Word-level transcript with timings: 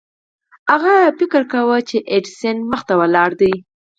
هغه 0.71 0.93
تصور 1.19 1.43
کاوه 1.51 1.77
چې 1.89 1.97
د 2.01 2.05
ايډېسن 2.11 2.55
مخې 2.71 2.85
ته 2.87 2.93
ولاړ 3.01 3.29
دی. 3.41 3.53